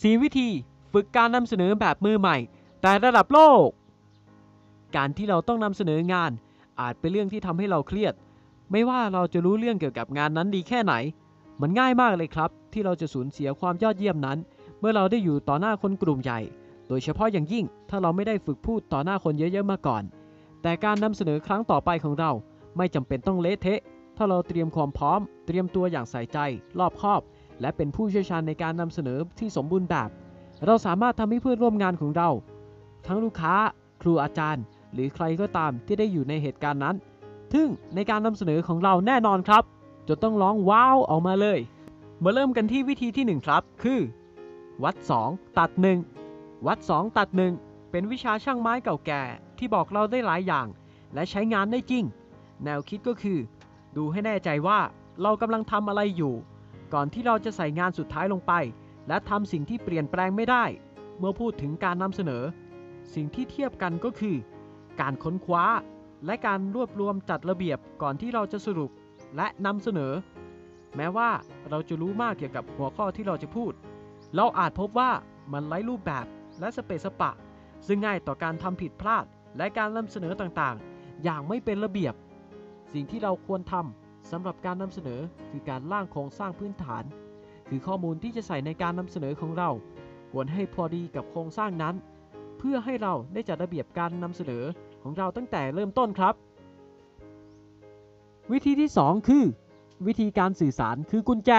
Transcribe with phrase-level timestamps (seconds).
[0.00, 0.48] 4 วิธี
[0.92, 2.36] ฝึกการนำเสนอแบบมือใหม่
[2.82, 3.68] แต่ระดับโลก
[4.96, 6.30] การที่เราต้องนำเสนองาน
[6.80, 8.14] อาจเป็นเรื่องที่ทำให้เราเครียด
[8.70, 10.94] ไม่ว่าเราจะรู้เรื่องเกี่ยวกับงานนั้นดีแค่ไหน
[11.60, 14.38] มันง่ายมากเลยครับ ที่เราจะสูญเสียความยอดเยี่ยมนั้น
[14.80, 16.40] เมื่อเราได้อยู่ต่อหน้าคนกลุ่มใหญ่
[16.88, 20.02] โดยเฉพาะอย่างยิ่ง ถ้าเราไม่ได้ฝึกพูดต่อหน้าคนเยอะๆมาก่อน
[20.62, 22.30] แต่การนำเสนอครั้งต่อไปของเรา
[22.76, 23.80] ไม่จำเป็นต้องเละเทะ
[24.16, 26.38] ถ้าเราเตรียมความพร้อม เตรียมตัวอย่างใส่ใจ
[26.78, 27.20] รอบคอบ
[27.60, 30.10] และเป็นผู้เชี่ยวชาญในการนำเสนอที่สมบูรณ์แบบ
[30.66, 32.28] เราสามารถทำให้เพื่อนร่วมงานของเรา
[33.06, 33.54] ทั้งลูกค้า
[34.02, 36.96] ครูอาจารย์ หรือใครก็ตามที่ได้อยู่ในเหตุการณ์นั้น
[37.52, 39.62] ทึ่งในการนำเสนอของเราแน่นอนครับ
[40.08, 41.58] จนต้องร้องว้าวออกมาเลย
[42.22, 44.00] มาเริ่มกันที่วิธีที่ 1 ครับ คือ
[44.84, 44.96] วัด
[45.26, 45.70] 2 ตัด
[46.18, 47.28] 1 วัด 2 ตัด
[47.60, 49.22] 1 เป็นวิชาช่างไม้เก่าแก่
[49.58, 50.66] ที่บอกเราได้หลายอย่าง
[51.14, 52.04] และใช้งานได้จริง
[52.64, 53.38] แนวคิดก็คือ
[53.96, 54.78] ดูให้แน่ใจว่า
[55.22, 56.34] เรากำลังทำอะไรอยู่
[56.94, 58.52] ก่อนที่เราจะใส่งานสุดท้ายลงไป
[59.08, 60.64] และทำสิ่งที่เปลี่ยนแปลงไม่ได้
[61.18, 62.42] เมื่อพูดถึงการนำเสนอ
[63.14, 64.36] สิ่งที่เทียบกันก็คือ
[65.00, 65.64] การค้นคว้า
[66.26, 68.90] และการรวบรวมจัดระเบียบก่อนที่เราจะสรุป
[69.36, 70.12] และนำเสนอ
[70.96, 71.30] แม้ว่า
[71.70, 73.72] เราจะรู้มากเกี่ยวกับหัวข้อที่เราจะพูด
[74.36, 75.10] เราอาจพบว่า
[75.52, 76.26] มันไร้รูปแบบ
[76.60, 77.32] และสเปซสปะ
[77.86, 79.24] ซึ่งง่ายต่อการทำผิดพลาด
[79.56, 82.14] และการนำเสนอต่างๆ อย่างไม่เป็นระเบียบ
[82.92, 87.04] สิ่งที่เราควรทำ สำหรับการนำเสนอคือการร่างโครงสร้างพื้นฐาน
[87.68, 89.70] คือข้อมูลที่จะใส่ในการนำเสนอของเรา
[90.32, 91.94] ควรให้พอดีกับโครงสร้างนั้น
[92.58, 94.64] เพื่อให้เราได้จัดระเบียบการนำเสนอ
[95.02, 96.34] ของเราตั้งแต่เริ่มต้นครับ
[98.52, 99.44] วิธีที่ 2 คือ
[100.06, 101.50] วิธีการสื่อสารคือกุญแจ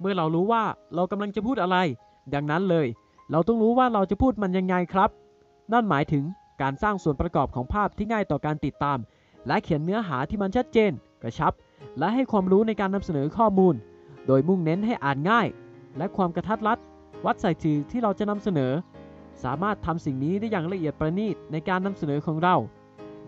[0.00, 0.62] เมื่อเรารู้ว่า
[0.94, 1.76] เรากำลังจะพูดอะไร
[2.34, 2.86] ดังนั้นเลย
[3.30, 5.10] เราต้องรู้ว่าเราจะพูดมันยังไงครับ
[5.72, 6.24] นั่นหมายถึง
[6.62, 8.98] การสร้างส่วนประกอบของภาพที่ง่ายต่อการติดตาม
[9.46, 11.52] และเขียนเนื้อหาที่มันชัดเจน กระชับ
[11.98, 13.74] และให้ความรู้ในการนำเสนอข้อมูล
[14.26, 15.46] โดยมุ่งเน้นให้อ่านง่าย
[15.98, 16.78] และความกระทัดรัด
[17.24, 18.72] วัดใส่จือที่เราจะนำเสนอ
[19.44, 22.54] สามารถทำสิ่งนี้ได้อย่างละเอียดประณีตในการนำเสนอของเรา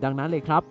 [0.03, 0.63] ดังนั้นเลยครับ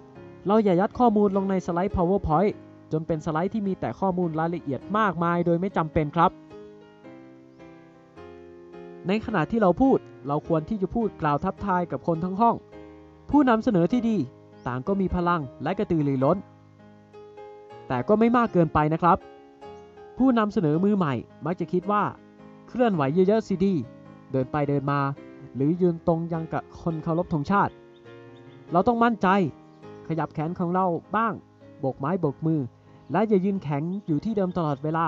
[0.46, 2.52] เราอย่ายัดข้อมูลลงในสไลด์ PowerPoint
[2.92, 6.30] จนเป็นสไลด์ที่มีแต่ข้อมูลรายละเอียดมากมาย โดยไม่จำเป็นครับ
[9.08, 12.56] ในขณะที่เราพูด เราควรที่จะพูดกล่าวทับทายกับคนทั้งห้อง
[13.30, 14.16] ผู้นำเสนอที่ดี
[14.66, 16.38] ต่างก็มีพลังและกระตือรือร้น
[17.92, 19.18] แต่ก็ไม่มากเกินไปนะครับ
[20.18, 21.14] ผู้นำเสนอมือใหม่
[21.44, 22.02] มักจะคิดว่า
[22.68, 23.74] เคลื่อนไหวเยอะๆสิดี
[24.32, 25.00] เดินไปเดินมา
[25.54, 27.72] หรือยืนตรงยังกับคนเคารพธงชาติ
[28.72, 29.28] เราต้องมั่นใจ
[30.08, 30.86] ขยับแขนของเรา
[31.16, 31.32] บ้าง
[31.80, 32.60] โบกไม้โบกมือ
[33.12, 35.06] และอย่ายืนแข็งอยู่ที่เดิมตลอดเวลา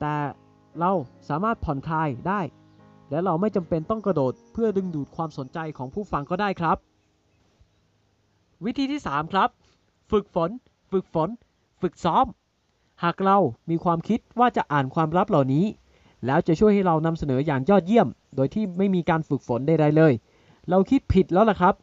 [0.00, 0.14] แต่
[0.80, 0.90] เรา
[1.28, 2.40] สามารถผ่อนคลายได้
[3.10, 6.76] และเราไม่จำเป็นต้องกระโดดเพื่อดึงดูดความสนใจของผู้ฟังก็ได้ครับ
[8.64, 9.48] วิธีที่ 3 ครับ
[10.10, 10.50] ฝึกฝน
[10.92, 11.30] ฝึกฝน
[11.80, 12.26] ฝึกซ้อม
[13.02, 13.38] หากเรา
[13.70, 15.64] มีความคิดว่าจะอ่านความลับเหล่านี้
[16.26, 20.12] แล้วจะช่วยให้เรานำเสนออย่างยอดเยี่ยม โดยที่ไม่มีการฝึกฝนใดๆเลย
[20.70, 21.74] เราคิดผิดแล้วล่ะครับ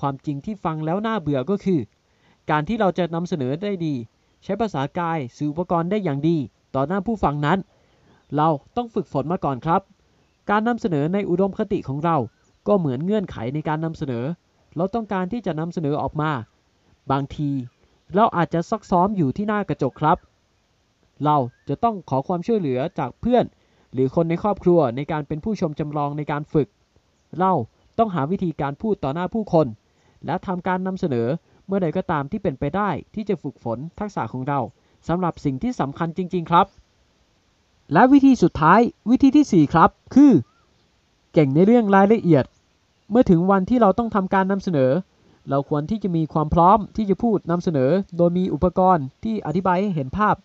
[0.00, 1.80] ความจริงที่ฟังแล้วน่าเบื่อก็คือ
[2.50, 3.94] การที่เราจะนำเสนอได้ดี
[4.44, 6.36] ใช้ภาษากายสื่ออุปกรณ์ได้อย่างดี
[6.74, 7.58] ต่อหน้าผู้ฟังนั้น
[8.36, 9.80] เราต้องฝึกฝนมาก่อนครับ
[10.50, 12.16] การนำเสนอในอุดมคติของเรา
[12.68, 14.24] ก็เหมือนเงื่อนไขในการนำเสนอ
[14.76, 16.30] เราต้องการที่จะนำเสนอออกมา
[17.10, 17.50] บางที
[18.14, 20.18] เราอาจจะซักซ้อมอยู่ที่หน้ากระจกครับ
[21.24, 21.36] เรา
[21.68, 23.44] จะต้องขอความช่วยเหลือจากเพื่อน
[23.92, 26.68] หรือคนในครอบครัวในการเป็นผู้ชมจำลองในการฝึก
[27.38, 27.52] เรา
[27.98, 29.66] ต้องหาวิธีการพูดต่อหน้าผู้คน
[30.26, 31.28] และทำการนำเสนอ
[31.66, 34.60] เมื่อใดก็ตามที่เป็นไปได้ที่จะฝึกฝนทักษะของเรา
[35.08, 36.66] สำหรับสิ่งที่สำคัญจริง ๆ ครับ
[37.92, 38.80] และวิธีสุดท้าย
[39.10, 40.32] วิธีที่ 4 ครับ คือ
[41.32, 42.44] เก่งในเรื่องรายละเอียด
[43.10, 44.90] เมื่อถึงวันที่เราต้องทำการนำเสนอ
[45.50, 50.36] เราควรที่จะมีความพร้อมที่จะพูดนำเสนอ โดยมีอุปกรณ์ที่อธิบายให้เห็นภาพ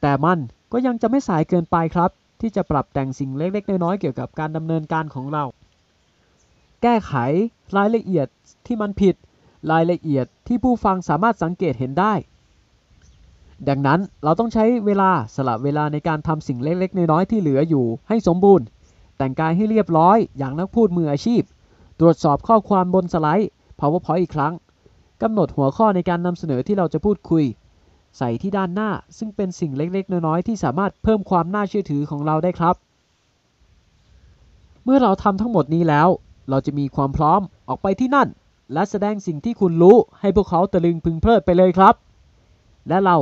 [0.00, 0.38] แต่มัน
[0.72, 2.10] ก็ยังจะไม่สายเกินไปครับ
[2.40, 5.44] ที่จะปรับแต่งสิ่งเล็ก ๆ น้อยๆเกี่ยวกับการดำเนินการของเรา
[6.82, 7.14] แก้ไข
[7.76, 8.26] รายละเอียด
[8.66, 9.14] ที่มันผิด
[9.72, 12.14] รายละเอียดที่ผู้ฟังสามารถสังเกตเห็นได้
[13.68, 18.66] ดังนั้นเราต้องใช้เวลาสละเวลาในการทำสิ่งเล็ก ๆ น้อยๆที่เหลืออยู่ให้สมบูรณ์
[19.16, 21.42] แต่งกายให้เรียบร้อยอย่างนักพูดมืออาชีพ
[22.00, 23.50] ตรวจสอบข้อความบนสไลด์
[23.80, 24.54] PowerPoint อีกครั้ง
[25.22, 27.44] กำหนดหัวข้อในการนำเสนอที่เราจะพูดคุย
[28.18, 32.74] ใส่ที่ด้านหน้าซึ่งเป็นสิ่งเล็ก ๆ น้อย ๆ ที่สามารถเพิ่มความน่าเชื่อถือของเราได้ครับ
[34.84, 36.08] เมื่อเราทำทั้งหมดนี้แล้ว
[36.50, 38.28] เราจะมีความพร้อมออกไปที่นั่น
[38.72, 41.94] และแสดงสิ่งที่คุณรู้ให้พวกเขาตะลึงพึงเพลิดไปเลยครับ
[42.88, 43.16] และเรา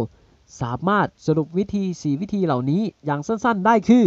[0.60, 4.04] สามารถสรุปวิธี 4 วิธีเหล่านี้อย่างสั้นๆ ได้คือ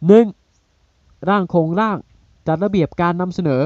[0.00, 1.28] 1.
[1.28, 1.98] ร่างโครงร่าง
[2.46, 3.62] จัดระเบียบการนำเสนอ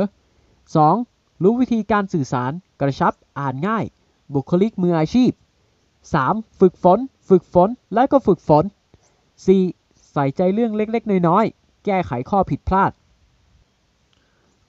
[0.63, 1.16] 2.
[1.43, 3.85] รู้วิธีการสื่อสาร กระชับ อ่านง่าย
[4.35, 5.31] บุคลิกมืออาชีพ
[6.01, 6.61] 3.
[6.61, 6.99] ฝึกฝน
[7.29, 8.65] ฝึกฝน และก็ฝึกฝน
[9.39, 10.13] 4.
[10.13, 12.91] ใส่ใจเรื่องเล็กๆ น้อยๆ แก้ไขข้อผิดพลาด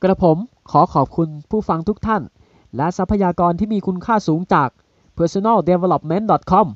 [0.03, 0.37] กระผม
[0.71, 2.23] ขอขอบคุณผู้ฟังทุกท่าน
[2.75, 4.69] และทรัพยากรที่มีคุณค่าสูงจาก
[5.17, 6.67] personaldevelopment.com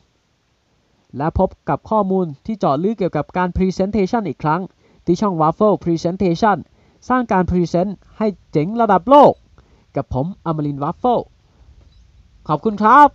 [1.17, 4.61] และพบกับข้อมูลที่เจาะลึกเกี่ยวกับการ Presentation อีกครั้ง
[5.05, 6.57] ที่ช่อง Waffle Presentation
[7.09, 9.31] สร้างการ Present ให้เจ๋งระดับโลก
[9.95, 11.19] กับผมอมรินวัฟเฟิล
[12.47, 13.09] ขอบคุณครับ